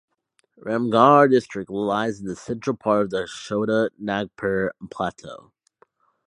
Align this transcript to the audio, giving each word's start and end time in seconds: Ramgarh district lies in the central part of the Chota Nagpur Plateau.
Ramgarh 0.57 1.27
district 1.29 1.69
lies 1.69 2.19
in 2.21 2.25
the 2.25 2.35
central 2.35 2.75
part 2.75 3.03
of 3.03 3.09
the 3.11 3.27
Chota 3.27 3.91
Nagpur 3.99 4.71
Plateau. 4.89 5.51